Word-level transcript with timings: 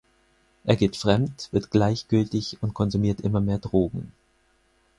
Er 0.63 0.75
geht 0.75 0.97
fremd, 0.97 1.49
wird 1.51 1.69
gleichgültig 1.69 2.57
und 2.61 2.73
konsumiert 2.73 3.21
immer 3.21 3.39
mehr 3.39 3.59
Drogen. 3.59 4.11